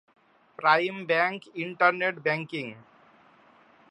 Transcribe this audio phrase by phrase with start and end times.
[0.59, 2.65] prime bank internet banking